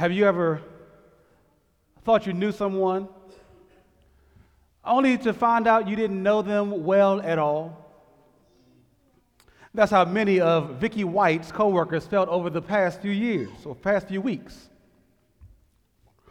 [0.00, 0.62] Have you ever
[2.06, 3.06] thought you knew someone
[4.82, 7.92] only to find out you didn't know them well at all?
[9.74, 14.08] That's how many of Vicky White's coworkers felt over the past few years or past
[14.08, 14.70] few weeks.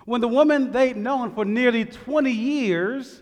[0.05, 3.21] When the woman they'd known for nearly 20 years,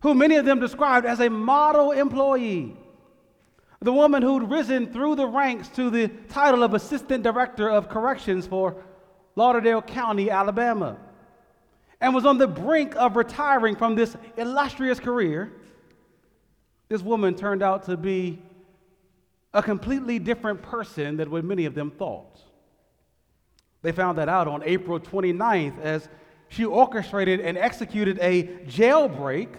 [0.00, 2.78] who many of them described as a model employee,
[3.82, 8.46] the woman who'd risen through the ranks to the title of Assistant Director of Corrections
[8.46, 8.82] for
[9.38, 10.96] Lauderdale County, Alabama,
[12.00, 15.52] and was on the brink of retiring from this illustrious career,
[16.88, 18.42] this woman turned out to be
[19.54, 22.40] a completely different person than what many of them thought.
[23.82, 26.08] They found that out on April 29th as
[26.48, 29.54] she orchestrated and executed a jailbreak,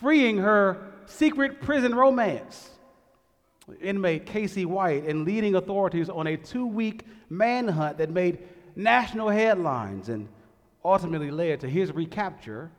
[0.00, 2.70] freeing her secret prison romance,
[3.80, 8.38] inmate Casey White, and leading authorities on a two week manhunt that made
[8.76, 10.28] national headlines and
[10.84, 12.70] ultimately led to his recapture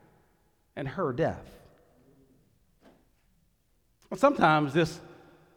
[0.76, 1.46] and her death.
[4.16, 5.02] Sometimes this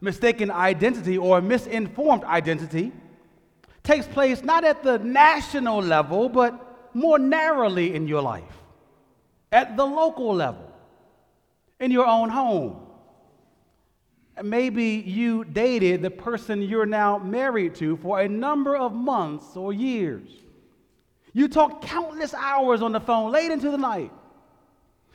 [0.00, 2.90] mistaken identity or misinformed identity
[3.84, 8.42] takes place not at the national level, but more narrowly in your life,
[9.52, 10.72] at the local level,
[11.78, 12.89] in your own home.
[14.42, 19.72] Maybe you dated the person you're now married to for a number of months or
[19.72, 20.28] years.
[21.32, 24.12] You talked countless hours on the phone late into the night.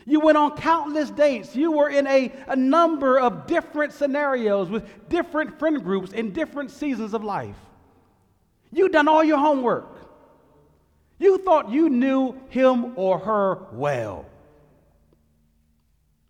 [0.06, 1.56] You went on countless dates.
[1.56, 6.70] You were in a, a number of different scenarios with different friend groups in different
[6.70, 7.56] seasons of life.
[8.72, 9.88] You done all your homework.
[11.18, 14.26] You thought you knew him or her well.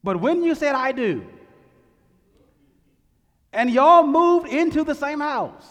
[0.04, 1.26] But when you said, I do,
[3.56, 5.66] and y'all moved into the same house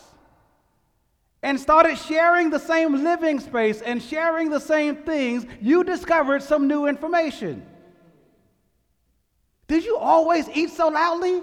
[1.43, 6.67] and started sharing the same living space and sharing the same things, you discovered some
[6.67, 7.65] new information.
[9.69, 11.43] Did you always eat so loudly?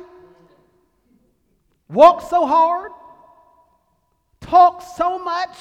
[1.87, 2.91] Walk so hard?
[4.39, 5.57] Talk so much?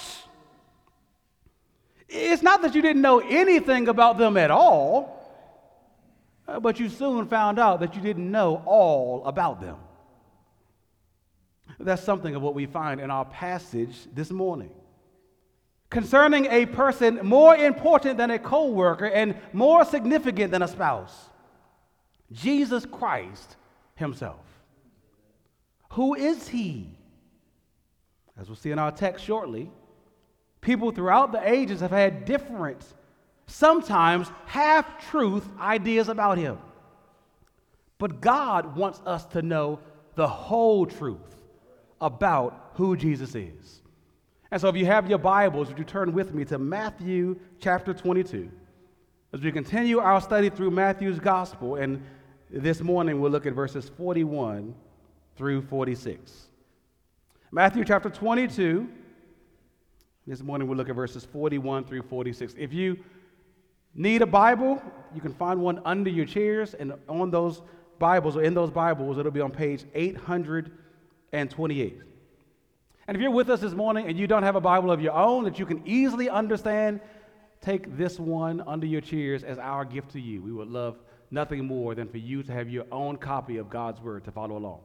[2.09, 5.19] It's not that you didn't know anything about them at all,
[6.49, 9.77] uh, but you soon found out that you didn't know all about them.
[11.81, 14.71] That's something of what we find in our passage this morning.
[15.89, 21.31] Concerning a person more important than a co worker and more significant than a spouse.
[22.31, 23.57] Jesus Christ
[23.97, 24.45] Himself.
[25.93, 26.97] Who is He?
[28.39, 29.71] As we'll see in our text shortly,
[30.61, 32.85] people throughout the ages have had different,
[33.47, 36.59] sometimes half truth ideas about Him.
[37.99, 39.81] But God wants us to know
[40.15, 41.40] the whole truth
[42.01, 43.83] about who Jesus is.
[44.51, 47.95] And so, if you have your Bibles, would you turn with me to Matthew chapter
[47.95, 48.51] 22
[49.33, 52.03] as we continue our study through Matthew's gospel and
[52.53, 54.75] this morning we'll look at verses 41
[55.37, 56.49] through 46.
[57.53, 58.89] Matthew chapter 22.
[60.27, 62.57] This morning we'll look at verses 41 through 46.
[62.59, 62.99] If you
[63.95, 64.83] need a Bible,
[65.15, 67.63] you can find one under your chairs, and on those
[68.01, 70.73] Bibles or in those Bibles, it'll be on page 828.
[71.33, 72.01] And 28.
[73.07, 75.15] And if you're with us this morning and you don't have a Bible of your
[75.15, 77.01] own that you can easily understand,
[77.61, 80.43] take this one under your chairs as our gift to you.
[80.43, 80.99] We would love
[81.31, 84.57] nothing more than for you to have your own copy of God's Word to follow
[84.57, 84.81] along.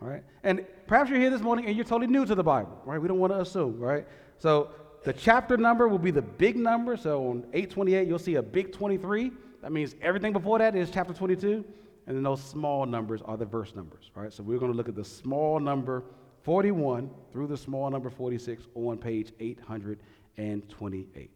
[0.00, 0.22] All right?
[0.42, 3.00] And perhaps you're here this morning and you're totally new to the Bible, right?
[3.00, 4.06] We don't want to assume, right?
[4.38, 4.70] So
[5.04, 6.96] the chapter number will be the big number.
[6.96, 9.32] So on 828, you'll see a big 23.
[9.62, 11.64] That means everything before that is chapter 22.
[12.08, 14.32] And then those small numbers are the verse numbers, right?
[14.32, 16.02] So we're going to look at the small number
[16.42, 21.30] 41 through the small number 46 on page 828.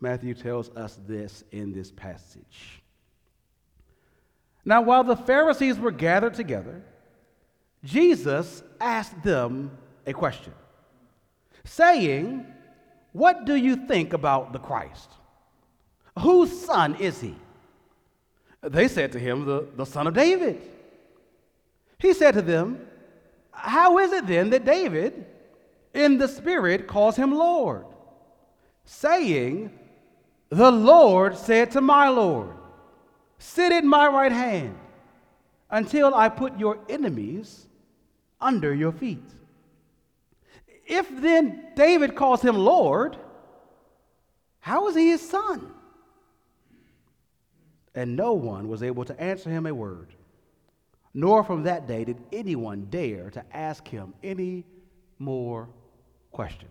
[0.00, 2.82] Matthew tells us this in this passage.
[4.64, 6.82] Now, while the Pharisees were gathered together,
[7.84, 9.70] Jesus asked them
[10.06, 10.54] a question,
[11.64, 12.46] saying,
[13.12, 15.10] What do you think about the Christ?
[16.18, 17.36] Whose son is he?
[18.68, 20.60] They said to him, The, the son of David.
[21.98, 22.86] He said to them,
[23.50, 25.26] How is it then that David,
[25.94, 27.86] in the Spirit, calls him Lord,
[28.84, 29.70] saying,
[30.48, 32.54] the Lord said to my Lord,
[33.38, 34.78] Sit at my right hand
[35.70, 37.66] until I put your enemies
[38.40, 39.24] under your feet.
[40.86, 43.16] If then David calls him Lord,
[44.60, 45.72] how is he his son?
[47.96, 50.14] And no one was able to answer him a word,
[51.14, 54.64] nor from that day did anyone dare to ask him any
[55.18, 55.68] more
[56.30, 56.70] questions.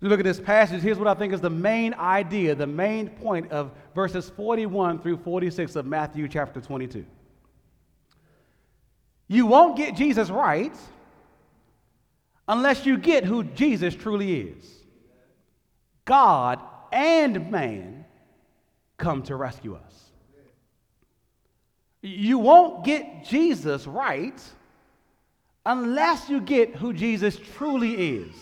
[0.00, 3.08] You look at this passage, here's what I think is the main idea, the main
[3.08, 7.04] point of verses 41 through 46 of Matthew chapter 22.
[9.28, 10.76] You won't get Jesus right
[12.48, 14.84] unless you get who Jesus truly is.
[16.04, 16.60] God
[16.92, 18.03] and man
[18.96, 20.10] come to rescue us.
[22.02, 24.40] You won't get Jesus right
[25.64, 28.34] unless you get who Jesus truly is.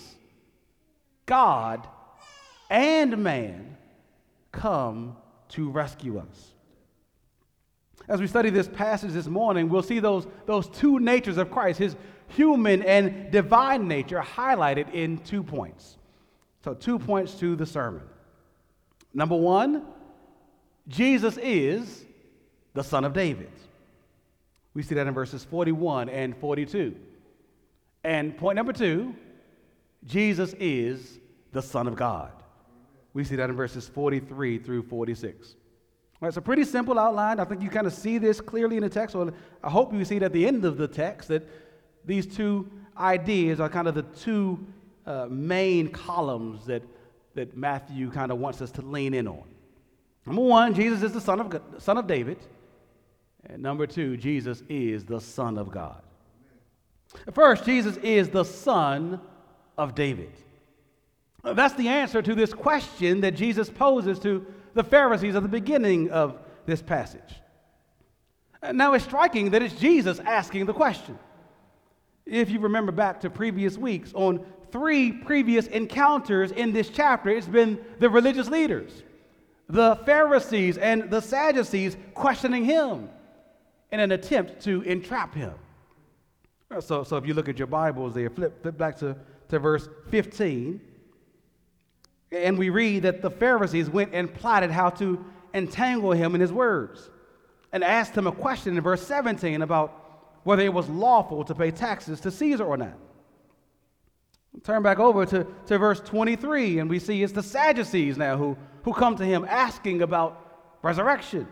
[1.26, 1.86] God
[2.68, 3.76] and man
[4.50, 5.16] come
[5.50, 6.52] to rescue us.
[8.08, 11.78] As we study this passage this morning, we'll see those, those two natures of Christ,
[11.78, 11.96] his
[12.28, 15.98] human and divine nature, highlighted in two points.
[16.64, 18.02] So, two points to the sermon.
[19.14, 19.84] Number one,
[20.88, 22.04] Jesus is
[22.74, 23.50] the Son of David.
[24.74, 26.96] We see that in verses 41 and 42.
[28.04, 29.14] And point number two,
[30.04, 31.18] Jesus is
[31.52, 32.32] the Son of God.
[33.14, 35.56] We see that in verses 43 through 46.
[36.20, 37.40] Well, it's a pretty simple outline.
[37.40, 39.32] I think you kind of see this clearly in the text, or
[39.62, 41.46] I hope you see it at the end of the text that
[42.04, 44.64] these two ideas are kind of the two
[45.06, 46.82] uh, main columns that,
[47.34, 49.44] that Matthew kind of wants us to lean in on.
[50.26, 52.38] Number one, Jesus is the son of, son of David.
[53.46, 56.00] And number two, Jesus is the Son of God.
[57.32, 59.20] First, Jesus is the Son
[59.76, 60.32] of David.
[61.42, 66.10] That's the answer to this question that Jesus poses to the Pharisees at the beginning
[66.10, 67.20] of this passage.
[68.72, 71.18] Now, it's striking that it's Jesus asking the question.
[72.24, 77.48] If you remember back to previous weeks, on three previous encounters in this chapter, it's
[77.48, 79.02] been the religious leaders,
[79.72, 83.08] the Pharisees, and the Sadducees questioning him
[83.90, 85.54] in an attempt to entrap him.
[86.80, 89.16] So, so if you look at your Bibles there, flip, flip back to,
[89.48, 90.78] to verse 15.
[92.32, 95.24] And we read that the Pharisees went and plotted how to
[95.54, 97.08] entangle him in his words
[97.72, 101.70] and asked him a question in verse 17 about whether it was lawful to pay
[101.70, 102.98] taxes to Caesar or not.
[104.64, 108.56] Turn back over to, to verse 23, and we see it's the Sadducees now who,
[108.82, 111.48] who come to him asking about resurrection.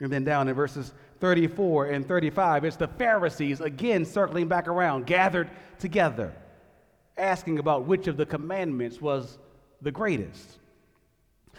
[0.00, 5.06] And then down in verses 34 and 35, it's the Pharisees again circling back around,
[5.06, 6.32] gathered together,
[7.16, 9.38] asking about which of the commandments was
[9.82, 10.58] the greatest.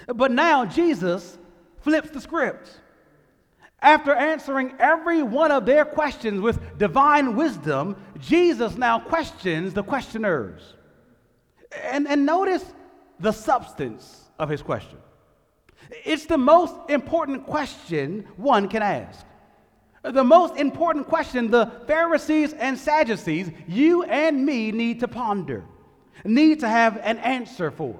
[0.07, 1.37] But now Jesus
[1.81, 2.79] flips the script.
[3.83, 10.61] After answering every one of their questions with divine wisdom, Jesus now questions the questioners.
[11.83, 12.63] And, and notice
[13.19, 14.99] the substance of his question.
[16.05, 19.25] It's the most important question one can ask.
[20.01, 25.65] The most important question the Pharisees and Sadducees, you and me, need to ponder,
[26.23, 27.99] need to have an answer for.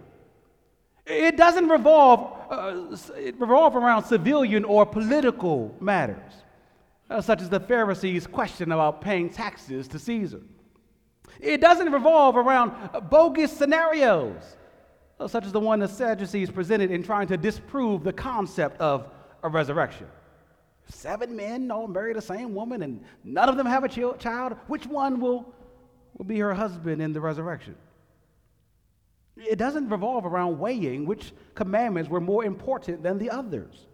[1.05, 6.33] It doesn't revolve, uh, it revolve around civilian or political matters,
[7.09, 10.41] uh, such as the Pharisees' question about paying taxes to Caesar.
[11.41, 14.55] It doesn't revolve around uh, bogus scenarios,
[15.19, 19.09] uh, such as the one the Sadducees presented in trying to disprove the concept of
[19.43, 20.07] a resurrection.
[20.87, 24.55] Seven men all marry the same woman, and none of them have a child.
[24.67, 25.53] Which one will,
[26.17, 27.75] will be her husband in the resurrection?
[29.35, 33.87] It doesn't revolve around weighing which commandments were more important than the others,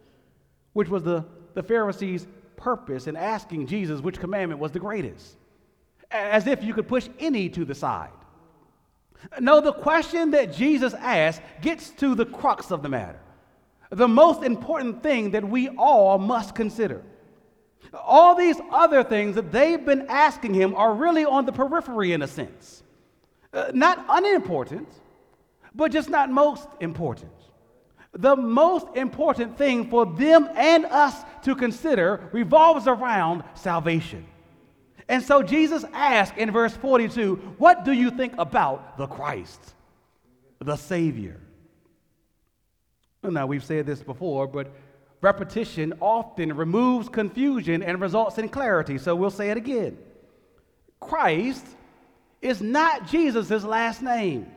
[0.74, 5.36] which was the, the Pharisees' purpose in asking Jesus which commandment was the greatest,
[6.10, 8.10] as if you could push any to the side.
[9.38, 13.20] No, the question that Jesus asked gets to the crux of the matter,
[13.90, 17.02] the most important thing that we all must consider.
[17.94, 22.22] All these other things that they've been asking him are really on the periphery in
[22.22, 22.82] a sense.
[23.52, 24.88] Uh, not unimportant,
[25.74, 27.32] but just not most important.
[28.12, 34.26] The most important thing for them and us to consider revolves around salvation.
[35.08, 39.60] And so Jesus asked in verse 42, What do you think about the Christ,
[40.60, 41.40] the Savior?
[43.22, 44.72] now, we've said this before, but
[45.20, 48.98] repetition often removes confusion and results in clarity.
[48.98, 49.98] So we'll say it again.
[51.00, 51.66] Christ
[52.40, 54.50] is not Jesus' last name.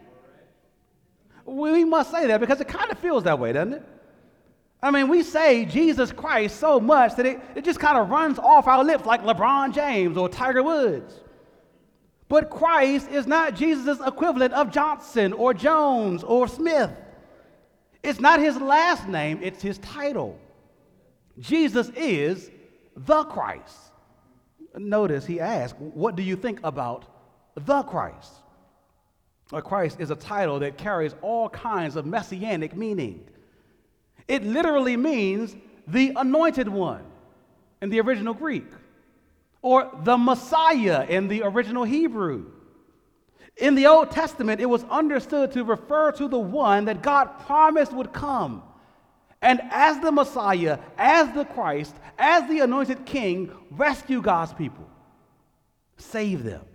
[1.45, 3.83] We must say that because it kind of feels that way, doesn't it?
[4.81, 8.37] I mean, we say Jesus Christ so much that it, it just kind of runs
[8.37, 11.13] off our lips like LeBron James or Tiger Woods.
[12.27, 16.91] But Christ is not Jesus' equivalent of Johnson or Jones or Smith.
[18.01, 20.37] It's not his last name, it's his title.
[21.39, 22.51] Jesus is
[22.95, 23.77] the Christ.
[24.75, 27.05] Notice he asked, What do you think about
[27.55, 28.31] the Christ.
[29.51, 33.25] A Christ is a title that carries all kinds of messianic meaning.
[34.27, 35.55] It literally means
[35.87, 37.03] the anointed one
[37.81, 38.65] in the original Greek,
[39.61, 42.45] or the Messiah in the original Hebrew.
[43.57, 47.93] In the Old Testament, it was understood to refer to the one that God promised
[47.93, 48.63] would come.
[49.41, 54.89] And as the Messiah, as the Christ, as the anointed king, rescue God's people,
[55.97, 56.65] save them.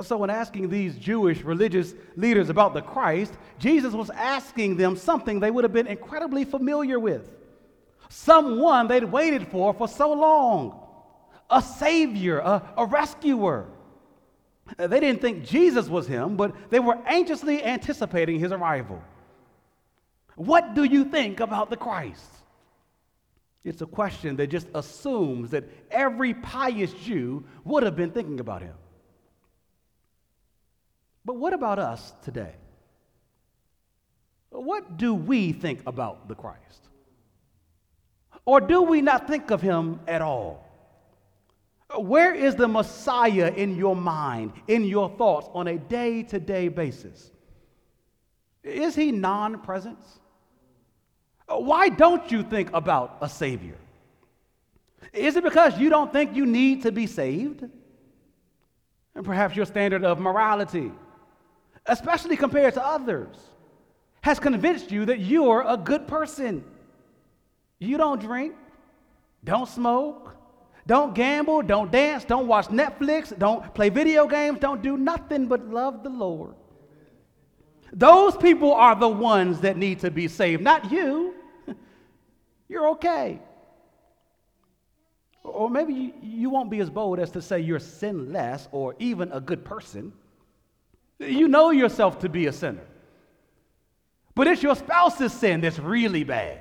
[0.00, 5.38] So, when asking these Jewish religious leaders about the Christ, Jesus was asking them something
[5.38, 7.30] they would have been incredibly familiar with.
[8.08, 10.78] Someone they'd waited for for so long
[11.50, 13.66] a savior, a, a rescuer.
[14.78, 19.02] They didn't think Jesus was him, but they were anxiously anticipating his arrival.
[20.36, 22.24] What do you think about the Christ?
[23.64, 28.62] It's a question that just assumes that every pious Jew would have been thinking about
[28.62, 28.74] him.
[31.24, 32.54] But what about us today?
[34.50, 36.88] What do we think about the Christ?
[38.44, 40.68] Or do we not think of him at all?
[41.96, 46.68] Where is the Messiah in your mind, in your thoughts on a day to day
[46.68, 47.30] basis?
[48.62, 49.98] Is he non present?
[51.46, 53.76] Why don't you think about a Savior?
[55.12, 57.64] Is it because you don't think you need to be saved?
[59.14, 60.90] And perhaps your standard of morality,
[61.86, 63.36] especially compared to others,
[64.22, 66.64] has convinced you that you're a good person.
[67.78, 68.54] You don't drink,
[69.44, 70.36] don't smoke,
[70.86, 75.68] don't gamble, don't dance, don't watch Netflix, don't play video games, don't do nothing but
[75.68, 76.54] love the Lord.
[77.92, 81.34] Those people are the ones that need to be saved, not you.
[82.68, 83.40] You're okay.
[85.44, 89.40] Or maybe you, won't be as bold as to say you're sinless or even a
[89.40, 90.12] good person.
[91.26, 92.86] You know yourself to be a sinner.
[94.34, 96.60] But it's your spouse's sin that's really bad.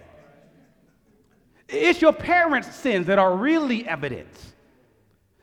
[1.67, 4.27] It's your parents' sins that are really evident.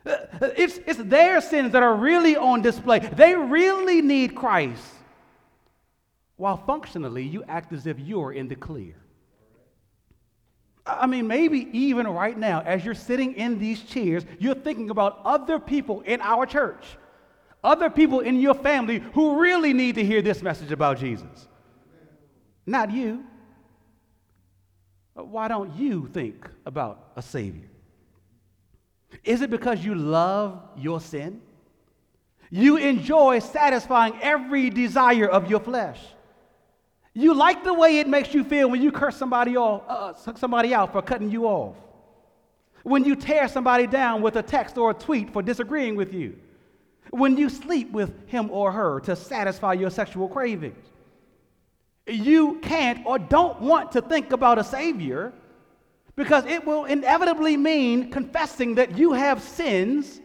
[0.05, 0.17] Uh,
[0.57, 2.99] it's, it's their sins that are really on display.
[2.99, 4.85] They really need Christ.
[6.37, 8.95] While functionally, you act as if you're in the clear.
[10.87, 15.21] I mean, maybe even right now, as you're sitting in these chairs, you're thinking about
[15.25, 16.85] other people in our church,
[17.63, 21.49] other people in your family who really need to hear this message about Jesus.
[22.67, 23.25] Not you.
[25.15, 27.69] Why don't you think about a Savior?
[29.25, 31.41] Is it because you love your sin?
[32.51, 36.01] You enjoy satisfying every desire of your flesh.
[37.15, 40.73] You like the way it makes you feel when you curse somebody off, uh, somebody
[40.73, 41.75] out for cutting you off.
[42.85, 46.39] When you tear somebody down with a text or a tweet for disagreeing with you.
[47.11, 50.89] When you sleep with him or her to satisfy your sexual cravings
[52.09, 55.33] you can't or don't want to think about a Savior
[56.17, 60.21] because it will inevitably mean confessing that you have sins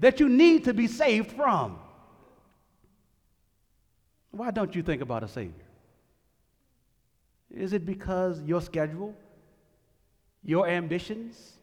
[0.00, 1.78] that you need to be saved from.
[4.30, 5.54] Why don't you think about a Savior?
[7.50, 9.14] Is it because your schedule,
[10.44, 11.54] your ambitions,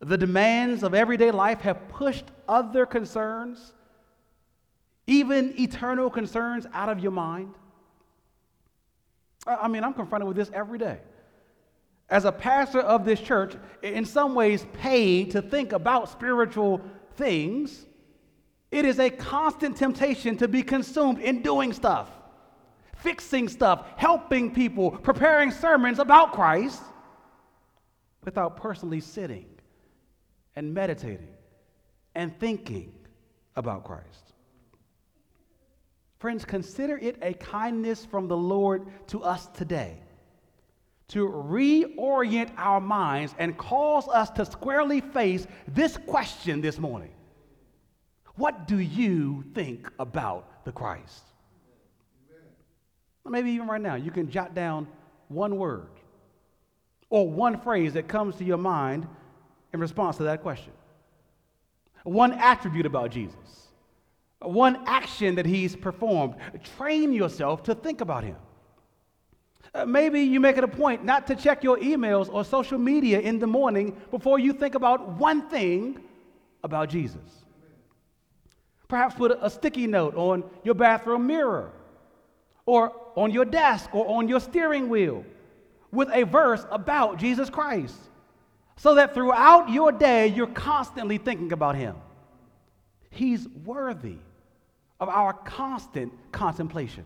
[0.00, 3.73] the demands of everyday life have pushed other concerns,
[5.06, 7.54] even eternal concerns, out of your mind?
[9.46, 10.98] I mean, I'm confronted with this every day.
[12.08, 16.80] As a pastor of this church, in some ways paid to think about spiritual
[17.16, 17.86] things,
[18.70, 22.10] it is a constant temptation to be consumed in doing stuff,
[22.96, 26.82] fixing stuff, helping people, preparing sermons about Christ
[28.24, 29.46] without personally sitting
[30.56, 31.28] and meditating
[32.14, 32.92] and thinking
[33.56, 34.23] about Christ.
[36.24, 39.98] Friends, consider it a kindness from the Lord to us today
[41.08, 47.10] to reorient our minds and cause us to squarely face this question this morning
[48.36, 51.24] What do you think about the Christ?
[53.28, 54.88] maybe even right now, you can jot down
[55.28, 55.90] one word
[57.10, 59.06] or one phrase that comes to your mind
[59.74, 60.72] in response to that question.
[62.04, 63.63] One attribute about Jesus
[64.44, 66.34] one action that he's performed.
[66.76, 68.36] Train yourself to think about him.
[69.74, 73.18] Uh, maybe you make it a point not to check your emails or social media
[73.20, 76.00] in the morning before you think about one thing
[76.62, 77.44] about Jesus.
[78.86, 81.72] Perhaps put a, a sticky note on your bathroom mirror
[82.66, 85.24] or on your desk or on your steering wheel
[85.90, 87.96] with a verse about Jesus Christ
[88.76, 91.96] so that throughout your day you're constantly thinking about him
[93.10, 94.18] He's worthy
[95.04, 97.04] of our constant contemplation.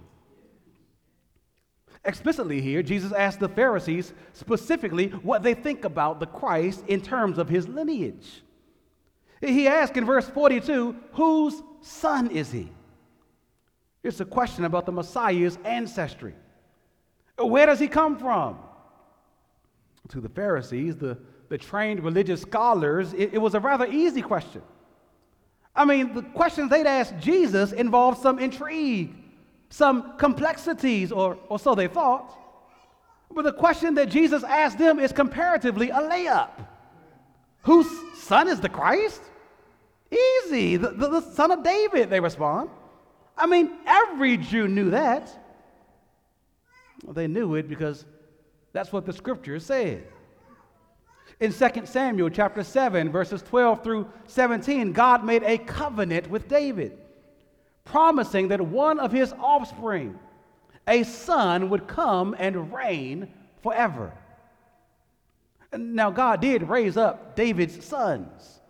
[2.05, 7.39] Explicitly here, Jesus asked the Pharisees specifically what they think about the Christ in terms
[7.39, 8.45] of his lineage.
[9.41, 12.71] He asked in verse 42, whose son is he?
[14.05, 16.35] It's a question about the Messiah's ancestry.
[17.37, 18.59] Where does he come from?
[20.11, 24.63] To the Pharisees, the, the trained religious scholars, it, it was a rather easy question.
[25.79, 29.15] I mean, the questions they'd ask Jesus involved some intrigue,
[29.71, 32.37] some complexities, or, or so they thought.
[33.31, 36.51] But the question that Jesus asked them is comparatively a layup.
[37.63, 39.23] Whose son is the Christ?
[40.11, 40.77] Easy.
[40.77, 42.71] The, the, the, son of David, they respond.
[43.37, 45.31] I mean, every Jew knew that.
[47.05, 48.05] Well, they knew it because
[48.73, 50.05] that's what the scriptures said.
[51.41, 56.99] In 2 Samuel chapter 7, verses 12 through 17, God made a covenant with David,
[57.85, 60.19] promising that one of his offspring,
[60.89, 64.13] a son, would come and reign forever.
[65.73, 68.61] Now, God did raise up David's sons,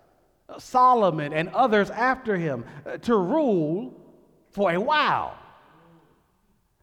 [0.59, 3.95] Solomon and others after him, uh, to rule
[4.51, 5.35] for a while.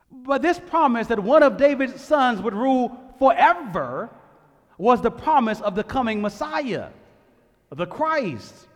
[0.09, 4.09] But this promise that one of David's sons would rule forever
[4.77, 6.89] was the promise of the coming Messiah,
[7.72, 8.67] the Christ.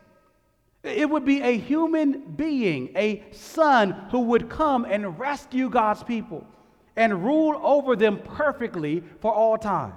[0.84, 6.48] It would be a human being, a son who would come and rescue God's people
[6.96, 9.94] and rule over them perfectly for all time.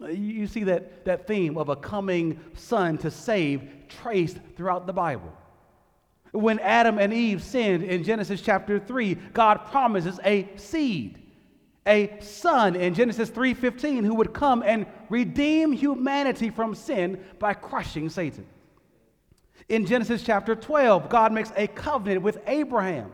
[0.00, 5.32] You see that, that theme of a coming son to save traced throughout the Bible.
[6.32, 11.23] When Adam and Eve sinned in Genesis chapter 3, God promises a seed
[11.86, 18.08] a son in Genesis 3:15 who would come and redeem humanity from sin by crushing
[18.08, 18.46] Satan.
[19.68, 23.12] In Genesis chapter 12, God makes a covenant with Abraham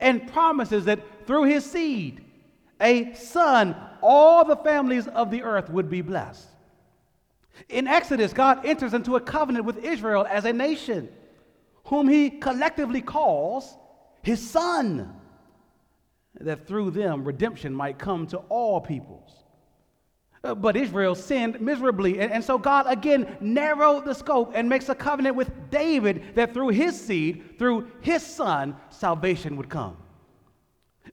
[0.00, 2.24] and promises that through his seed,
[2.80, 6.46] a son, all the families of the earth would be blessed.
[7.68, 11.08] In Exodus, God enters into a covenant with Israel as a nation,
[11.86, 13.76] whom he collectively calls
[14.22, 15.12] his son
[16.40, 19.44] that through them redemption might come to all peoples.
[20.44, 22.20] Uh, but Israel sinned miserably.
[22.20, 26.68] And, so God again narrowed the scope and makes a covenant with David that through
[26.68, 29.96] his seed, through his son, salvation would come.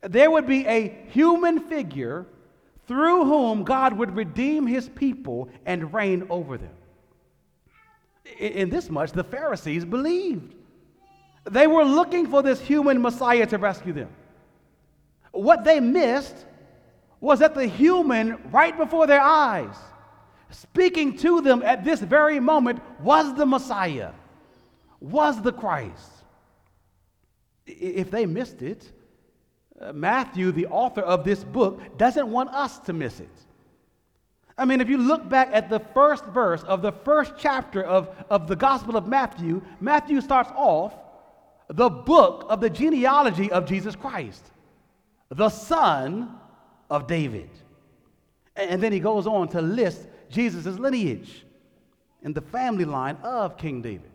[0.03, 2.27] There would be a human figure
[2.87, 6.73] through whom God would redeem his people and reign over them.
[8.39, 10.53] In this much, the Pharisees believed.
[11.45, 14.09] They were looking for this human Messiah to rescue them.
[15.35, 16.45] What they missed
[17.19, 19.75] was that the human right before their eyes,
[20.49, 24.11] speaking to them at this very moment, was the Messiah,
[25.01, 26.11] was the Christ.
[27.67, 28.89] If they missed it,
[29.81, 33.29] uh, Matthew, the author of this book, doesn't want us to miss it.
[34.57, 38.09] I mean, if you look back at the first verse of the first chapter of,
[38.29, 40.93] of the Gospel of Matthew, Matthew starts off
[41.67, 44.51] the book of the genealogy of Jesus Christ
[45.29, 46.35] the son
[46.89, 47.49] of David.
[48.55, 51.45] And then he goes on to list Jesus' lineage
[52.23, 54.11] in the family line of King David.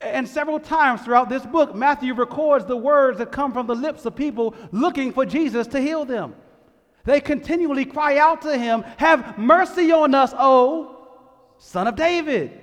[0.00, 4.04] And several times throughout this book, Matthew records the words that come from the lips
[4.04, 6.34] of people looking for Jesus to heal them.
[7.04, 11.08] They continually cry out to him, Have mercy on us, O
[11.58, 12.60] Son of David.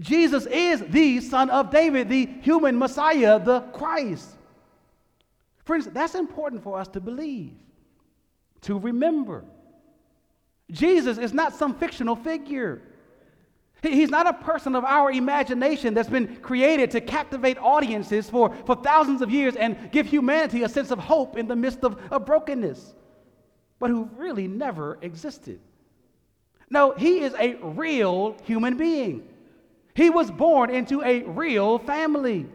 [0.00, 4.28] Jesus is the Son of David, the human Messiah, the Christ.
[5.72, 7.54] Friends, that's important for us to believe,
[8.60, 9.42] to remember.
[10.70, 12.82] Jesus is not some fictional figure.
[13.82, 18.76] He's not a person of our imagination that's been created to captivate audiences for, for
[18.76, 22.26] thousands of years and give humanity a sense of hope in the midst of, of
[22.26, 22.94] brokenness,
[23.78, 25.58] but who really never existed.
[26.68, 29.26] No, he is a real human being.
[29.94, 32.46] He was born into a real family.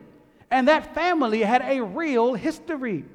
[0.50, 3.06] And that family had a real history,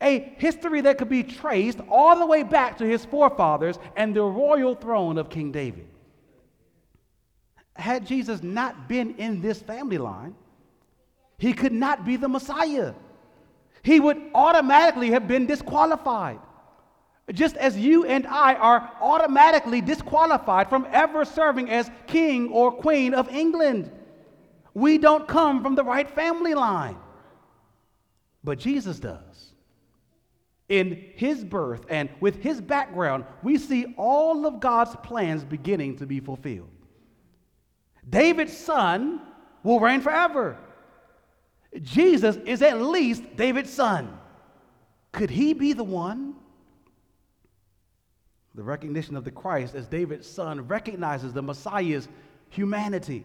[0.00, 4.22] a history that could be traced all the way back to his forefathers and the
[4.22, 5.86] royal throne of King David.
[7.76, 10.34] Had Jesus not been in this family line,
[11.38, 12.94] he could not be the Messiah.
[13.82, 16.40] He would automatically have been disqualified.
[17.32, 23.14] Just as you and I are automatically disqualified from ever serving as king or queen
[23.14, 23.92] of England.
[24.78, 26.96] We don't come from the right family line.
[28.44, 29.52] But Jesus does.
[30.68, 36.06] In his birth and with his background, we see all of God's plans beginning to
[36.06, 36.68] be fulfilled.
[38.08, 39.20] David's son
[39.62, 40.56] will reign forever.
[41.82, 44.16] Jesus is at least David's son.
[45.12, 46.34] Could he be the one?
[48.54, 52.08] The recognition of the Christ as David's son recognizes the Messiah's
[52.50, 53.24] humanity,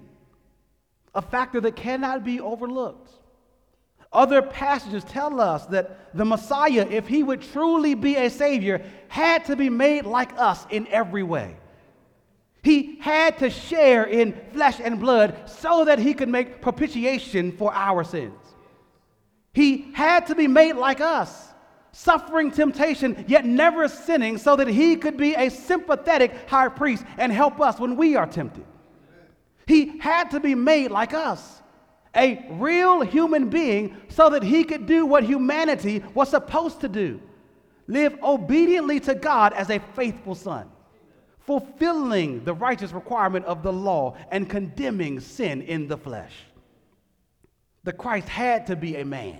[1.16, 3.10] a factor that cannot be overlooked.
[4.12, 9.46] Other passages tell us that the Messiah, if he would truly be a Savior, had
[9.46, 11.58] to be made like us in every way.
[12.62, 17.74] He had to share in flesh and blood so that he could make propitiation for
[17.74, 18.40] our sins.
[19.54, 21.50] He had to be made like us,
[21.92, 27.32] suffering temptation, yet never sinning, so that he could be a sympathetic high priest and
[27.32, 28.66] help us when we are tempted.
[29.68, 31.62] He had to be made like us,
[32.16, 37.22] a real human being, so that he could do what humanity was supposed to do
[37.88, 40.70] live obediently to God as a faithful son
[41.46, 46.34] fulfilling the righteous requirement of the law and condemning sin in the flesh.
[47.84, 49.40] The Christ had to be a man,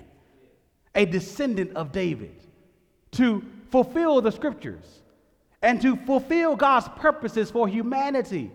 [0.94, 2.36] a descendant of David,
[3.12, 5.02] to fulfill the scriptures
[5.62, 8.52] and to fulfill God's purposes for humanity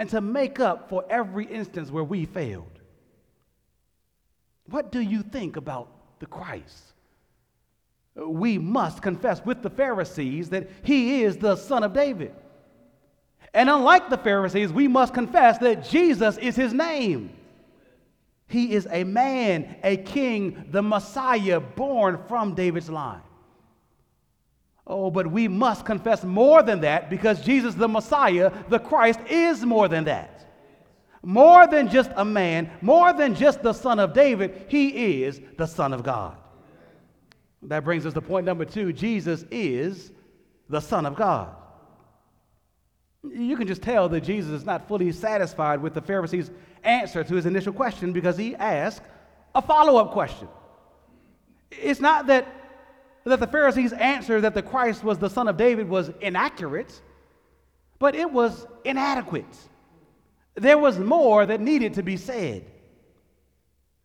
[0.00, 2.80] and to make up for every instance where we failed.
[4.64, 6.94] What do you think about the Christ?
[8.14, 12.34] We must confess with the Pharisees that he is the son of David.
[13.52, 17.36] And unlike the Pharisees, we must confess that Jesus is his name.
[18.46, 23.20] He is a man, a king, the Messiah born from David's line.
[24.86, 29.64] Oh, but we must confess more than that because Jesus, the Messiah, the Christ, is
[29.64, 30.40] more than that.
[31.22, 35.66] More than just a man, more than just the son of David, he is the
[35.66, 36.36] Son of God.
[37.62, 40.12] That brings us to point number two Jesus is
[40.68, 41.54] the Son of God.
[43.22, 46.50] You can just tell that Jesus is not fully satisfied with the Pharisees'
[46.84, 49.02] answer to his initial question because he asked
[49.54, 50.48] a follow up question.
[51.70, 52.46] It's not that,
[53.24, 57.00] that the Pharisees' answer that the Christ was the son of David was inaccurate,
[57.98, 59.56] but it was inadequate.
[60.54, 62.64] There was more that needed to be said.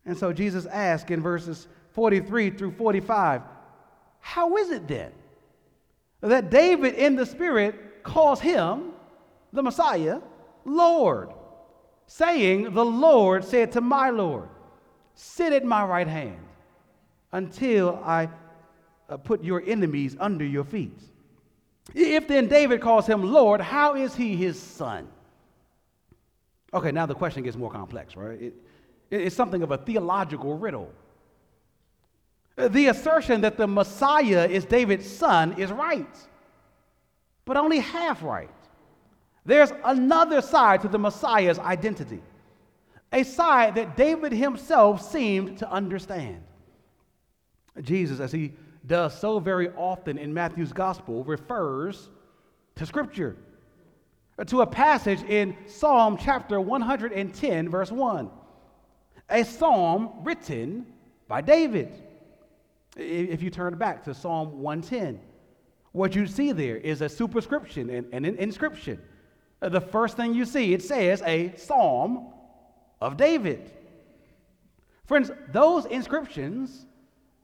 [0.04, 3.42] And so Jesus asked in verses 43 through 45
[4.20, 5.12] How is it then
[6.20, 8.92] that David in the Spirit calls him
[9.52, 10.20] the Messiah,
[10.64, 11.30] Lord,
[12.06, 14.48] saying, The Lord said to my Lord,
[15.14, 16.38] Sit at my right hand
[17.32, 18.28] until I
[19.08, 20.98] uh, put your enemies under your feet.
[21.94, 25.08] If then David calls him Lord, how is he his son?
[26.74, 28.40] Okay, now the question gets more complex, right?
[28.40, 28.54] It,
[29.10, 30.90] it's something of a theological riddle.
[32.56, 36.16] The assertion that the Messiah is David's son is right,
[37.44, 38.50] but only half right.
[39.44, 42.20] There's another side to the Messiah's identity,
[43.12, 46.42] a side that David himself seemed to understand.
[47.80, 48.52] Jesus, as he
[48.86, 52.08] does so very often in Matthew's gospel, refers
[52.76, 53.36] to Scripture,
[54.46, 58.30] to a passage in Psalm chapter 110, verse 1,
[59.30, 60.86] a psalm written
[61.26, 62.02] by David.
[62.96, 65.20] If you turn back to Psalm 110,
[65.92, 69.00] what you see there is a superscription and, an inscription
[69.62, 72.32] uh, the first thing you see, it says a psalm
[73.00, 73.70] of David.
[75.06, 76.86] Friends, those inscriptions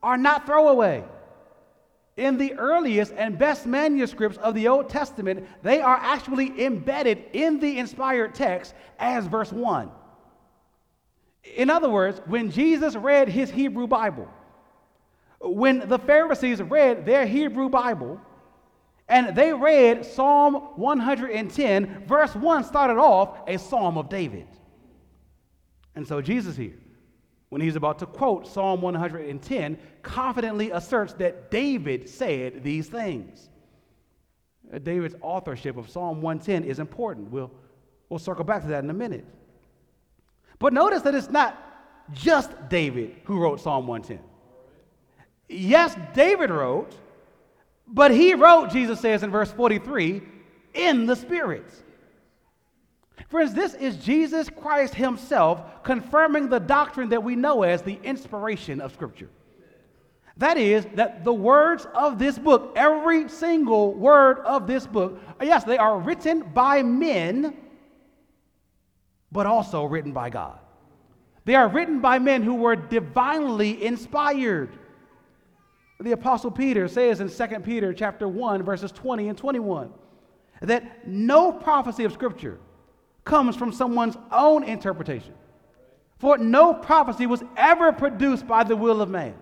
[0.03, 1.05] are not throwaway.
[2.17, 7.59] In the earliest and best manuscripts of the Old Testament, they are actually embedded in
[7.59, 9.91] the inspired text as verse 1.
[11.57, 14.29] In other words, when Jesus read his Hebrew Bible,
[15.41, 18.21] when the Pharisees read their Hebrew Bible,
[19.09, 24.47] and they read Psalm 110, verse 1 started off a psalm of David.
[25.95, 26.79] And so Jesus here,
[27.53, 33.51] when he's about to quote Psalm 110, confidently asserts that David said these things.
[34.73, 37.31] Uh, David's authorship of Psalm 110 is important.
[37.31, 37.51] We'll,
[38.09, 39.27] we'll circle back to that in a minute.
[40.59, 41.63] But notice that it's not
[42.15, 44.25] just David who wrote Psalm 110.
[45.51, 46.97] Yes, David wrote,
[47.87, 50.23] but he wrote, Jesus says in verse 43,
[50.73, 51.71] in the Spirit.
[53.29, 58.81] Friends, this is Jesus Christ Himself confirming the doctrine that we know as the inspiration
[58.81, 59.31] of Scripture.
[60.39, 65.65] That is, that the words of this book, every single word of this book, yes,
[65.65, 67.57] they are written by men,
[69.31, 70.59] but also written by God.
[71.45, 74.71] They are written by men who were divinely inspired.
[76.01, 79.93] The apostle Peter says in 2 Peter chapter 1 verses 20 and 21
[80.61, 82.59] that no prophecy of scripture
[83.25, 85.35] comes from someone's own interpretation.
[86.19, 89.35] For no prophecy was ever produced by the will of man,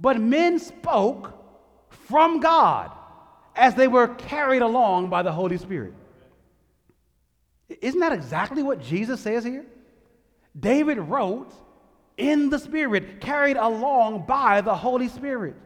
[0.00, 1.32] but men spoke
[1.88, 2.90] from God
[3.54, 5.94] as they were carried along by the Holy Spirit.
[7.80, 9.64] Isn't that exactly what Jesus says here?
[10.58, 11.52] David wrote
[12.16, 15.56] in the Spirit, carried along by the Holy Spirit.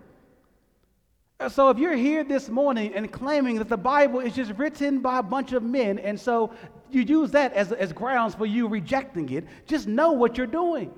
[1.49, 5.19] So if you're here this morning and claiming that the Bible is just written by
[5.19, 6.53] a bunch of men, and so
[6.91, 10.93] you use that as, as grounds for you rejecting it, just know what you're doing.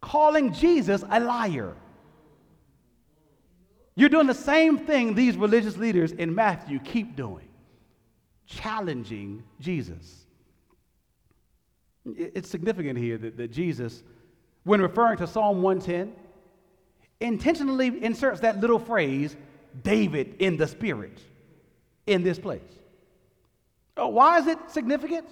[0.00, 1.74] Calling Jesus a liar.
[3.94, 7.48] You're doing the same thing these religious leaders in Matthew keep doing,
[8.46, 10.24] challenging Jesus.
[12.06, 14.02] It's significant here that, that Jesus,
[14.62, 16.14] when referring to Psalm 110,
[17.20, 19.36] intentionally inserts that little phrase,
[19.82, 21.20] David in the Spirit,
[22.06, 22.77] in this place.
[23.98, 25.26] Oh, why is it significant?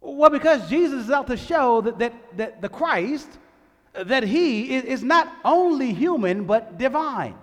[0.00, 3.28] Well, because Jesus is out to show that, that, that the Christ,
[3.94, 7.34] that he is, is not only human, but divine.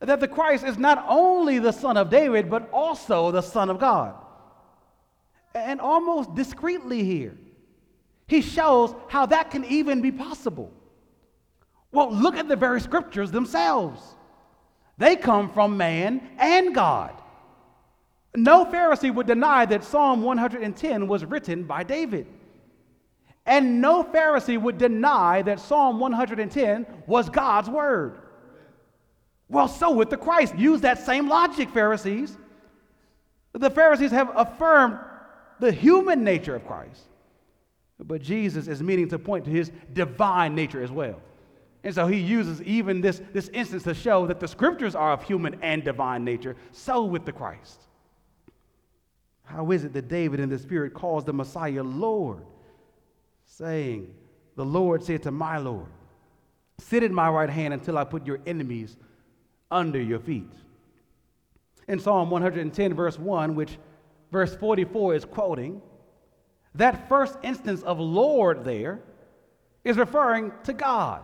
[0.00, 3.78] That the Christ is not only the Son of David, but also the Son of
[3.78, 4.14] God.
[5.54, 7.36] And almost discreetly here,
[8.26, 10.72] he shows how that can even be possible.
[11.92, 14.00] Well, look at the very scriptures themselves.
[14.96, 17.21] They come from man and God.
[18.34, 22.26] No Pharisee would deny that Psalm 110 was written by David.
[23.44, 28.18] And no Pharisee would deny that Psalm 110 was God's word.
[29.48, 30.56] Well, so with the Christ.
[30.56, 32.38] Use that same logic, Pharisees.
[33.52, 34.98] The Pharisees have affirmed
[35.60, 37.02] the human nature of Christ,
[37.98, 41.20] but Jesus is meaning to point to his divine nature as well.
[41.84, 45.22] And so he uses even this, this instance to show that the scriptures are of
[45.22, 47.88] human and divine nature, so with the Christ.
[49.52, 52.42] How is it that David in the Spirit calls the Messiah Lord,
[53.44, 54.14] saying,
[54.56, 55.88] The Lord said to my Lord,
[56.78, 58.96] Sit at my right hand until I put your enemies
[59.70, 60.50] under your feet.
[61.86, 63.76] In Psalm 110, verse 1, which
[64.30, 65.82] verse 44 is quoting,
[66.74, 69.00] that first instance of Lord there
[69.84, 71.22] is referring to God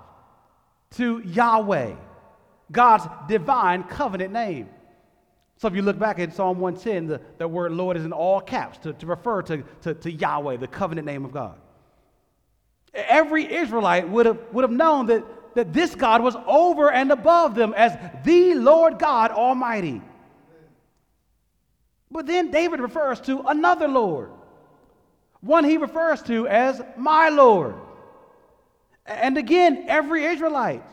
[0.96, 1.94] to Yahweh,
[2.70, 4.68] God's divine covenant name.
[5.58, 8.40] So if you look back at Psalm 110, the, the word Lord is in all
[8.40, 11.58] caps to, to refer to, to, to Yahweh, the covenant name of God.
[12.94, 15.24] Every Israelite would have, would have known that,
[15.56, 20.00] that this God was over and above them as the Lord God Almighty.
[22.08, 24.30] But then David refers to another Lord,
[25.40, 27.74] one he refers to as my Lord.
[29.04, 30.84] And again, every Israelite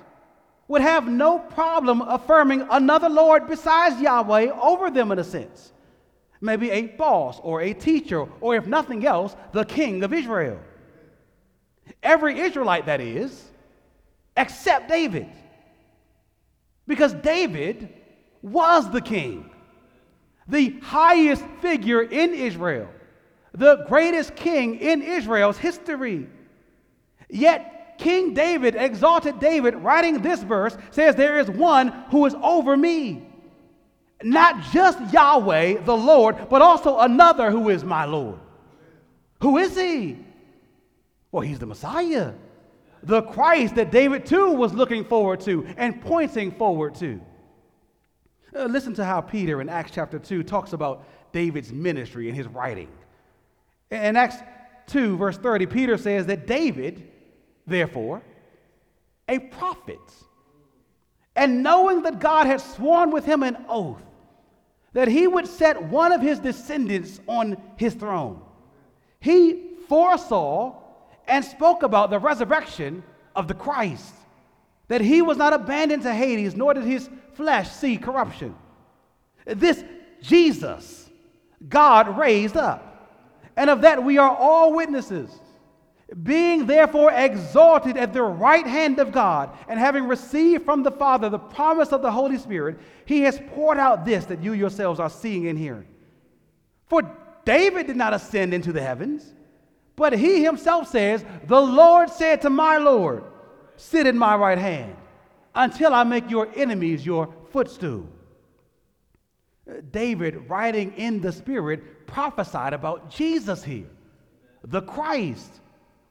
[0.67, 5.71] would have no problem affirming another Lord besides Yahweh over them in a sense.
[6.41, 10.59] Maybe a boss or a teacher, or if nothing else, the king of Israel.
[12.01, 13.43] Every Israelite, that is,
[14.35, 15.27] except David.
[16.87, 17.89] Because David
[18.41, 19.49] was the king,
[20.47, 22.89] the highest figure in Israel,
[23.53, 26.27] the greatest king in Israel's history.
[27.29, 32.75] Yet King David, exalted David, writing this verse, says, There is one who is over
[32.75, 33.27] me.
[34.23, 38.39] Not just Yahweh, the Lord, but also another who is my Lord.
[39.41, 40.17] Who is he?
[41.31, 42.33] Well, he's the Messiah,
[43.03, 47.19] the Christ that David too was looking forward to and pointing forward to.
[48.55, 52.47] Uh, listen to how Peter in Acts chapter 2 talks about David's ministry and his
[52.47, 52.87] writing.
[53.91, 54.37] In Acts
[54.87, 57.11] 2, verse 30, Peter says that David
[57.67, 58.21] therefore,
[59.27, 59.99] a prophet.
[61.35, 64.01] And knowing that God had sworn with him an oath
[64.93, 68.41] that he would set one of his descendants on his throne,
[69.19, 70.73] he foresaw
[71.27, 73.03] and spoke about the resurrection
[73.35, 74.13] of the Christ,
[74.87, 78.55] that he was not abandoned to Hades, nor did his flesh see corruption.
[79.45, 79.83] This
[80.21, 81.09] Jesus,
[81.67, 82.91] God raised up.
[83.57, 85.29] And of that we are all witnesses.
[86.21, 91.29] Being therefore exalted at the right hand of God, and having received from the Father
[91.29, 95.09] the promise of the Holy Spirit, he has poured out this that you yourselves are
[95.09, 95.87] seeing and hearing.
[96.85, 97.01] For
[97.43, 99.33] David did not ascend into the heavens,
[99.95, 103.23] but he himself says, The Lord said to my Lord,
[103.77, 104.95] Sit at my right hand
[105.55, 108.07] until I make your enemies your footstool.
[109.91, 113.89] David, writing in the Spirit, prophesied about Jesus here,
[114.63, 115.61] the Christ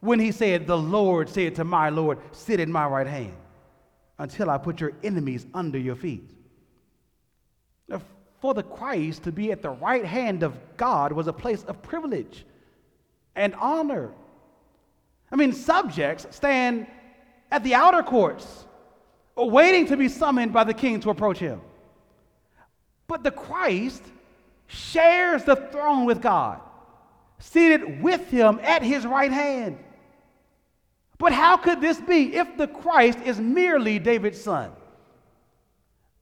[0.05, 3.33] when he said, The Lord said to my Lord, Sit in my right hand
[4.17, 6.29] until I put your enemies under your feet.
[7.87, 8.01] Now,
[8.39, 11.81] for the Christ to be at the right hand of God was a place of
[11.81, 12.45] privilege
[13.35, 14.11] and honor.
[15.31, 16.87] I mean, subjects stand
[17.51, 18.65] at the outer courts,
[19.35, 21.61] waiting to be summoned by the king to approach him.
[23.07, 24.03] But the Christ
[24.67, 26.59] shares the throne with God,
[27.39, 29.77] seated with him at his right hand.
[31.17, 34.71] But how could this be if the Christ is merely David's son?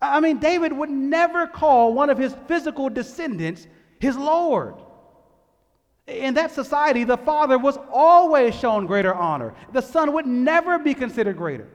[0.01, 3.67] I mean, David would never call one of his physical descendants
[3.99, 4.75] his Lord.
[6.07, 9.53] In that society, the father was always shown greater honor.
[9.71, 11.69] The son would never be considered greater.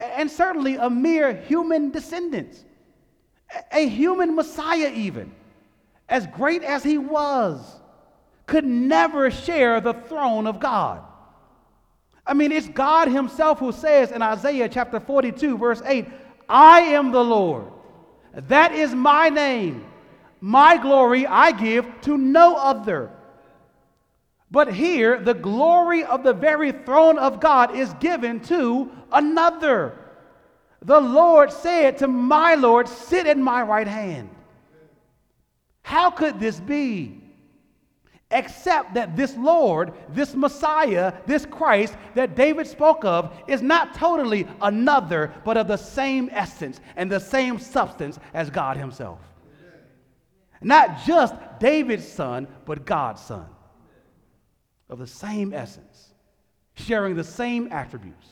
[0.00, 2.64] And certainly a mere human descendant,
[3.70, 5.30] a human Messiah, even,
[6.08, 7.80] as great as he was,
[8.46, 11.02] could never share the throne of God.
[12.26, 16.06] I mean, it's God Himself who says in Isaiah chapter 42, verse 8,
[16.48, 17.66] I am the Lord.
[18.34, 19.84] That is my name.
[20.40, 23.10] My glory I give to no other.
[24.50, 29.98] But here, the glory of the very throne of God is given to another.
[30.82, 34.30] The Lord said to my Lord, Sit at my right hand.
[35.82, 37.20] How could this be?
[38.30, 44.48] Except that this Lord, this Messiah, this Christ that David spoke of is not totally
[44.60, 49.20] another, but of the same essence and the same substance as God Himself.
[50.60, 53.46] Not just David's son, but God's son.
[54.88, 56.14] Of the same essence,
[56.74, 58.26] sharing the same attributes,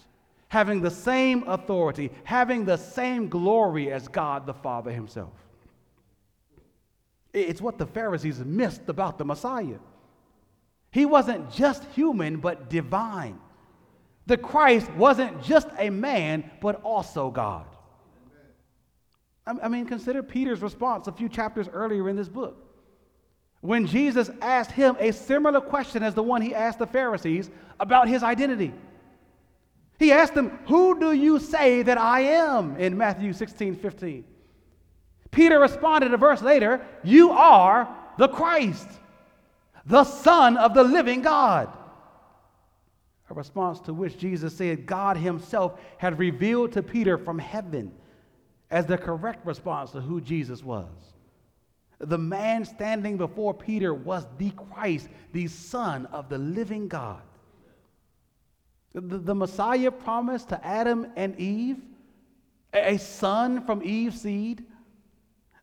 [0.48, 5.32] having the same authority, having the same glory as God the Father Himself.
[7.34, 9.78] It's what the Pharisees missed about the Messiah.
[10.92, 13.40] He wasn't just human, but divine.
[14.26, 17.66] The Christ wasn't just a man, but also God.
[19.46, 22.64] I mean, consider Peter's response a few chapters earlier in this book.
[23.60, 28.08] When Jesus asked him a similar question as the one he asked the Pharisees about
[28.08, 28.72] his identity.
[29.98, 32.76] He asked them, Who do you say that I am?
[32.76, 34.24] in Matthew 16 15.
[35.34, 38.88] Peter responded a verse later, You are the Christ,
[39.84, 41.68] the Son of the living God.
[43.28, 47.92] A response to which Jesus said God Himself had revealed to Peter from heaven
[48.70, 50.86] as the correct response to who Jesus was.
[51.98, 57.22] The man standing before Peter was the Christ, the Son of the living God.
[58.92, 61.78] The, the Messiah promised to Adam and Eve,
[62.72, 64.64] a son from Eve's seed,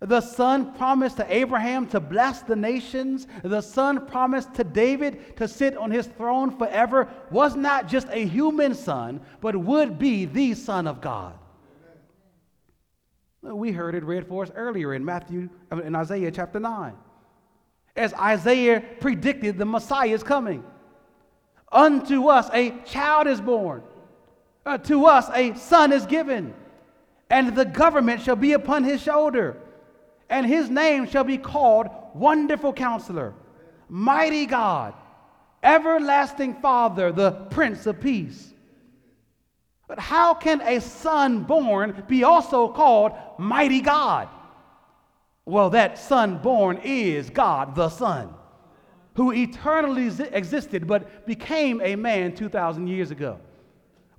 [0.02, 3.28] the Son promised to Abraham to bless the nations.
[3.44, 8.26] The Son promised to David to sit on his throne forever was not just a
[8.26, 11.36] human son, but would be the Son of God.
[13.44, 16.96] We heard it read for us earlier in Matthew, in Isaiah chapter 9.
[17.96, 20.64] As Isaiah predicted the Messiah is coming.
[21.72, 23.84] Unto us a child is born,
[24.66, 26.56] uh, to us a son is given,
[27.30, 29.58] and the government shall be upon his shoulder
[30.32, 33.34] and his name shall be called Wonderful Counselor,
[33.89, 34.94] Mighty God,
[35.62, 38.54] Everlasting Father, the Prince of Peace.
[39.88, 44.30] But how can a son born be also called Mighty God?
[45.46, 48.34] Well, that son born is God the Son,
[49.15, 53.38] who eternally existed but became a man 2,000 years ago,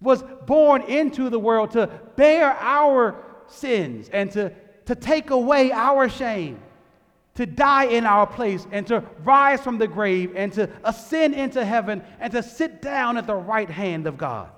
[0.03, 4.53] was born into the world to bear our sins and to
[4.87, 6.61] to take away our shame,
[7.35, 11.65] to die in our place, and to rise from the grave, and to ascend into
[11.65, 14.51] heaven, and to sit down at the right hand of God,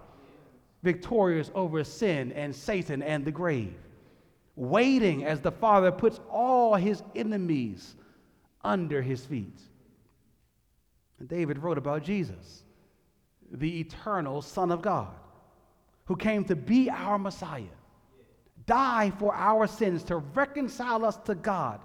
[0.83, 3.75] victorious over sin and Satan and the grave,
[4.57, 7.95] waiting as the Father puts all his enemies
[8.63, 9.61] under his feet.
[11.19, 12.65] And David wrote about Jesus,
[13.53, 15.15] the eternal Son of God,
[16.07, 17.63] who came to be our Messiah
[18.67, 21.81] die for our sins to reconcile us to God.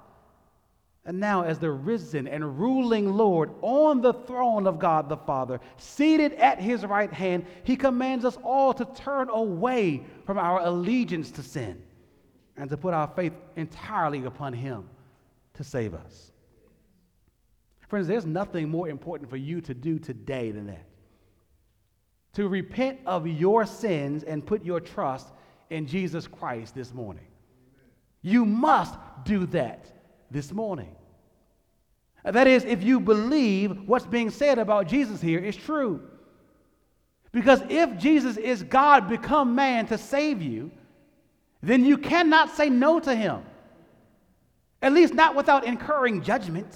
[1.05, 5.60] And now, as the risen and ruling Lord on the throne of God the Father,
[5.77, 11.31] seated at his right hand, he commands us all to turn away from our allegiance
[11.31, 11.81] to sin
[12.58, 14.87] and to put our faith entirely upon him
[15.54, 16.31] to save us.
[17.87, 20.85] Friends, there's nothing more important for you to do today than that.
[22.33, 25.27] To repent of your sins and put your trust
[25.69, 27.27] in Jesus Christ this morning.
[28.21, 29.91] You must do that
[30.29, 30.95] this morning.
[32.23, 36.01] That is, if you believe what's being said about Jesus here is true.
[37.31, 40.71] Because if Jesus is God become man to save you,
[41.61, 43.43] then you cannot say no to him.
[44.81, 46.75] At least not without incurring judgment.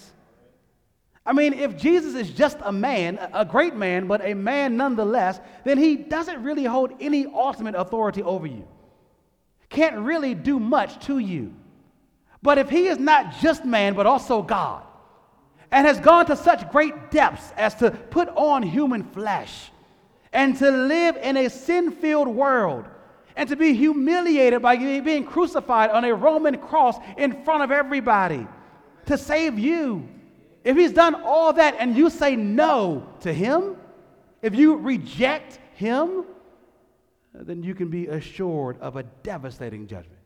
[1.26, 5.40] I mean, if Jesus is just a man, a great man, but a man nonetheless,
[5.64, 8.68] then he doesn't really hold any ultimate authority over you.
[9.74, 11.52] Can't really do much to you.
[12.44, 14.84] But if he is not just man, but also God,
[15.72, 19.72] and has gone to such great depths as to put on human flesh
[20.32, 22.86] and to live in a sin filled world
[23.36, 28.46] and to be humiliated by being crucified on a Roman cross in front of everybody
[29.08, 30.08] to save you.
[30.64, 33.76] If he's done all that and you say no to him,
[34.44, 36.26] if you reject him,
[37.34, 40.20] then you can be assured of a devastating judgment.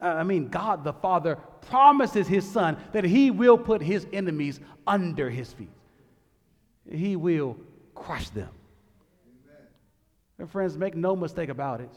[0.00, 1.36] I mean, God the Father
[1.68, 5.70] promises his Son that he will put his enemies under his feet,
[6.90, 7.56] he will
[7.94, 8.50] crush them.
[10.38, 11.94] And friends, make no mistake about it.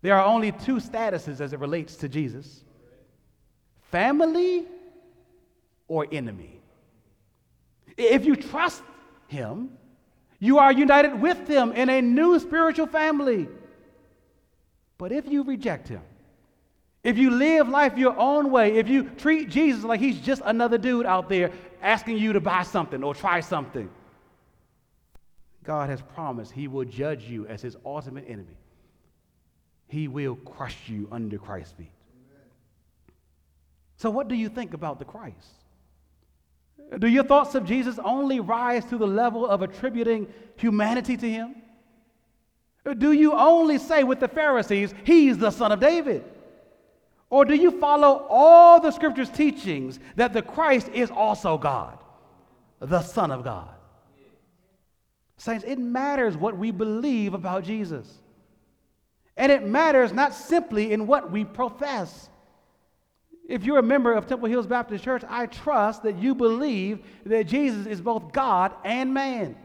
[0.00, 2.64] There are only two statuses as it relates to Jesus
[3.92, 4.64] family
[5.86, 6.58] or enemy.
[7.98, 8.82] If you trust
[9.28, 9.76] him,
[10.42, 13.46] you are united with him in a new spiritual family.
[14.98, 16.02] But if you reject him,
[17.04, 20.78] if you live life your own way, if you treat Jesus like he's just another
[20.78, 23.88] dude out there asking you to buy something or try something,
[25.62, 28.58] God has promised he will judge you as his ultimate enemy.
[29.86, 31.92] He will crush you under Christ's feet.
[33.96, 35.61] So, what do you think about the Christ?
[36.98, 41.54] Do your thoughts of Jesus only rise to the level of attributing humanity to him?
[42.98, 46.24] Do you only say with the Pharisees, he's the son of David?
[47.30, 51.98] Or do you follow all the scriptures' teachings that the Christ is also God,
[52.78, 53.70] the Son of God?
[55.38, 58.06] Saints, it matters what we believe about Jesus.
[59.36, 62.28] And it matters not simply in what we profess.
[63.48, 67.46] If you're a member of Temple Hills Baptist Church, I trust that you believe that
[67.46, 69.56] Jesus is both God and man.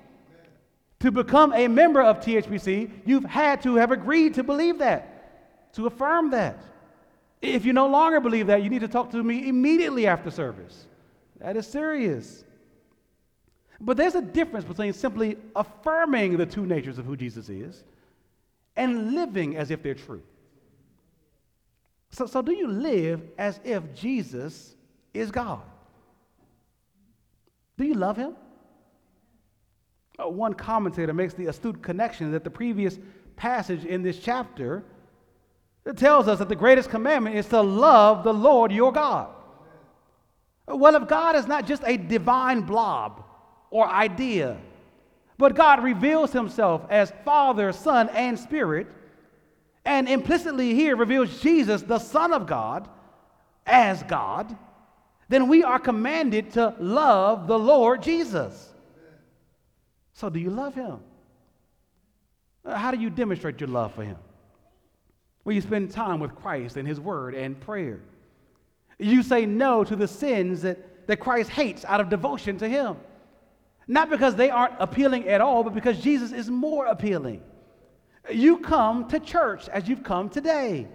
[1.02, 5.86] To become a member of THBC, you've had to have agreed to believe that, to
[5.86, 6.60] affirm that.
[7.40, 10.88] If you no longer believe that, you need to talk to me immediately after service.
[11.40, 12.44] That is serious.
[13.80, 17.84] But there's a difference between simply affirming the two natures of who Jesus is
[18.76, 20.24] and living as if they're true.
[22.18, 24.76] So, so do you live as if Jesus
[25.14, 25.62] is God?
[27.78, 28.36] Do you love him?
[30.18, 32.98] Uh, one commentator makes the astute connection that the previous
[33.36, 34.84] passage in this chapter
[35.96, 39.30] tells us that the greatest commandment is to love the Lord your God.
[40.68, 43.24] Well, if God is not just a divine blob,
[43.70, 44.58] or idea.
[45.38, 48.88] But God reveals himself as Father, Son, and Spirit,
[49.88, 52.90] and implicitly here reveals Jesus, the Son of God,
[53.66, 54.56] as God,
[55.30, 58.74] then we are commanded to love the Lord Jesus.
[60.14, 61.00] So, do you love him?
[62.66, 64.18] Uh, how do you demonstrate your love for him?
[65.46, 68.02] Well, you spend time with Christ and his word and prayer.
[69.00, 72.98] You say no to the sins that, that Christ hates out of devotion to him.
[73.88, 77.42] Not because they aren't appealing at all, but because Jesus is more appealing.
[78.32, 80.88] You come to church as you've come today,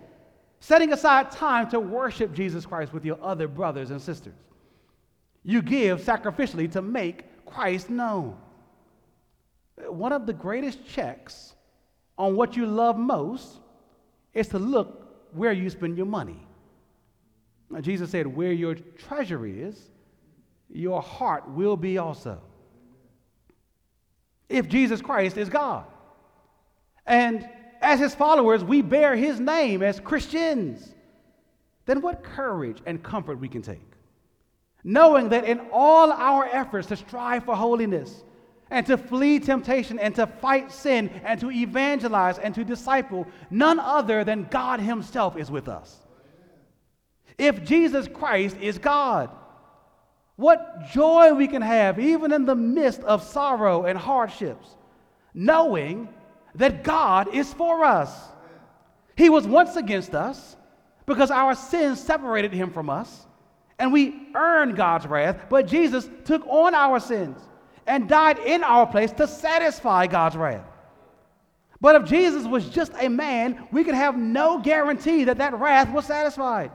[0.61, 4.35] setting aside time to worship Jesus Christ with your other brothers and sisters.
[5.45, 8.37] You give sacrificially to make Christ known.
[9.89, 11.55] One of the greatest checks
[12.19, 13.59] on what you love most
[14.35, 16.47] is to look where you spend your money.
[17.71, 19.91] Now, Jesus said, Where your treasure is,
[20.69, 22.41] your heart will be also
[24.53, 25.87] if Jesus Christ is God.
[27.07, 27.49] And
[27.81, 30.95] as his followers, we bear his name as Christians.
[31.87, 33.81] Then what courage and comfort we can take.
[34.85, 38.25] Knowing that in all our efforts to strive for holiness
[38.71, 43.79] and to flee temptation and to fight sin and to evangelize and to disciple, none
[43.79, 45.99] other than God himself is with us.
[47.39, 49.31] If Jesus Christ is God,
[50.37, 54.77] what joy we can have, even in the midst of sorrow and hardships,
[55.35, 56.09] knowing
[56.55, 58.13] that God is for us.
[59.17, 60.57] He was once against us
[61.07, 63.27] because our sins separated him from us,
[63.79, 67.39] and we earned God's wrath, but Jesus took on our sins
[67.87, 70.65] and died in our place to satisfy God's wrath.
[71.81, 75.93] But if Jesus was just a man, we could have no guarantee that that wrath
[75.93, 76.71] was satisfied,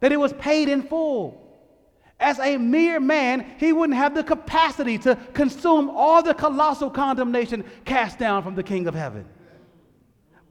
[0.00, 1.39] that it was paid in full.
[2.20, 7.64] As a mere man, he wouldn't have the capacity to consume all the colossal condemnation
[7.86, 9.26] cast down from the King of heaven.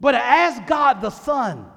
[0.01, 1.67] But as God the Son,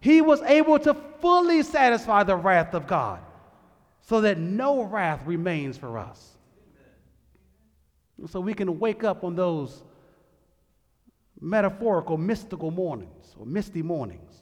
[0.00, 3.20] he was able to fully satisfy the wrath of God
[4.00, 6.32] so that no wrath remains for us.
[8.26, 9.84] So we can wake up on those
[11.40, 14.32] metaphorical, mystical mornings or misty mornings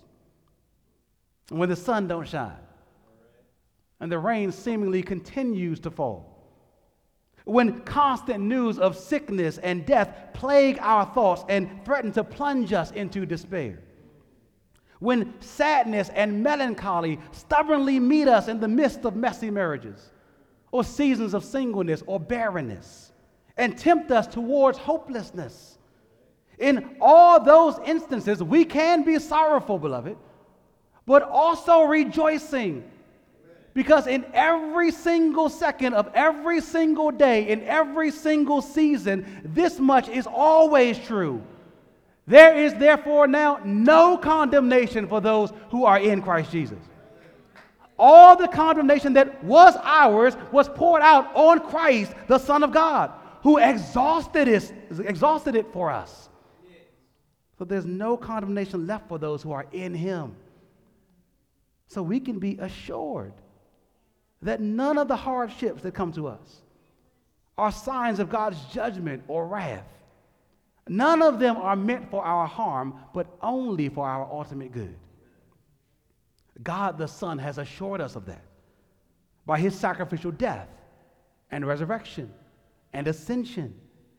[1.51, 2.57] when the sun don't shine
[4.01, 6.27] and the rain seemingly continues to fall.
[7.45, 12.91] When constant news of sickness and death plague our thoughts and threaten to plunge us
[12.93, 13.81] into despair.
[14.99, 20.11] When sadness and melancholy stubbornly meet us in the midst of messy marriages
[20.73, 23.13] or seasons of singleness or barrenness
[23.57, 25.79] and tempt us towards hopelessness.
[26.59, 30.17] In all those instances, we can be sorrowful, beloved,
[31.07, 32.85] but also rejoicing.
[33.73, 40.09] Because in every single second of every single day, in every single season, this much
[40.09, 41.43] is always true.
[42.27, 46.79] There is therefore now no condemnation for those who are in Christ Jesus.
[47.99, 53.13] All the condemnation that was ours was poured out on Christ, the Son of God,
[53.43, 54.73] who exhausted it,
[55.05, 56.29] exhausted it for us.
[57.59, 60.35] So there's no condemnation left for those who are in Him.
[61.89, 63.35] So we can be assured
[64.43, 66.63] that none of the hardships that come to us
[67.59, 69.87] are signs of God's judgment or wrath.
[70.89, 74.97] None of them are meant for our harm, but only for our ultimate good.
[76.63, 78.45] God the Son has assured us of that
[79.47, 80.69] by his sacrificial death
[81.51, 82.33] and resurrection
[82.93, 83.75] and ascension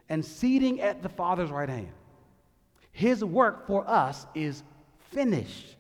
[0.10, 1.92] and seating at the Father's right hand.
[2.92, 4.64] His work for us is
[5.12, 5.76] finished,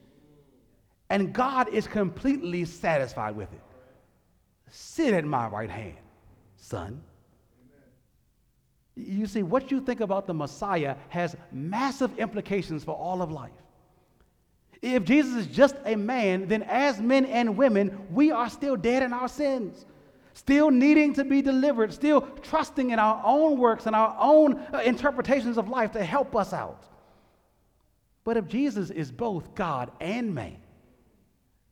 [1.09, 3.61] and God is completely satisfied with it.
[4.72, 5.97] Sit at my right hand,
[6.55, 7.03] son.
[8.95, 13.51] You see, what you think about the Messiah has massive implications for all of life.
[14.82, 19.03] If Jesus is just a man, then as men and women, we are still dead
[19.03, 19.86] in our sins,
[20.34, 24.82] still needing to be delivered, still trusting in our own works and our own uh,
[24.86, 26.86] interpretations of life to help us out.
[28.24, 30.57] But if Jesus is both God and man,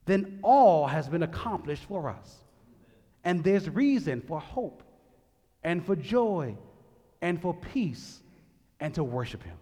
[0.06, 2.44] then all has been accomplished for us.
[3.24, 4.84] And there's reason for hope
[5.64, 6.56] and for joy
[7.22, 8.22] and for peace
[8.80, 9.58] and to worship Him.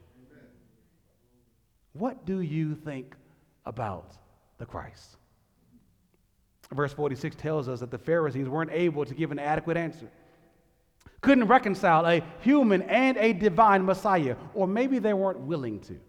[1.93, 3.16] What do you think
[3.66, 4.14] about
[4.60, 5.18] the Christ?
[6.72, 10.08] Verse 46 tells us that the Pharisees weren't able to give an adequate answer,
[11.22, 15.99] couldn't reconcile a human and a divine Messiah, or maybe they weren't willing to.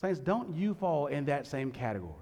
[0.00, 2.14] Saints, don't you fall in that same category.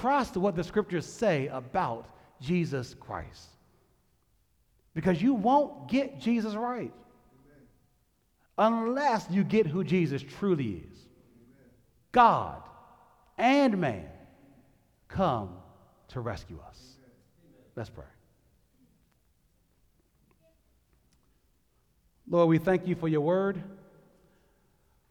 [0.00, 2.06] Trust what the scriptures say about
[2.40, 3.48] Jesus Christ.
[4.94, 6.92] Because you won't get Jesus right
[8.58, 10.98] unless you get who Jesus truly is
[12.12, 12.62] God
[13.38, 14.06] and man
[15.08, 15.50] come
[16.08, 16.78] to rescue us.
[17.74, 18.04] Let's pray.
[22.28, 23.62] Lord, we thank you for your word.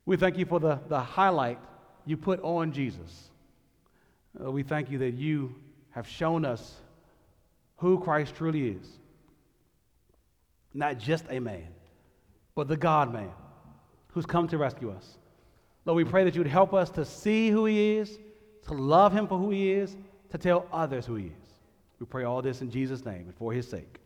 [0.06, 1.60] We thank you for the, the highlight
[2.06, 3.31] you put on Jesus.
[4.40, 5.56] Uh, we thank you that you
[5.92, 6.76] have shown us
[7.78, 8.88] who Christ truly is.
[10.74, 11.68] Not just a man,
[12.56, 13.32] but the God man
[14.10, 15.18] who's come to rescue us.
[15.86, 18.20] Lord, we pray that you would help us to see who he is,
[18.68, 19.96] to love him for who he is,
[20.30, 21.54] to tell others who he is.
[22.00, 24.01] We pray all this in Jesus' name and for his sake.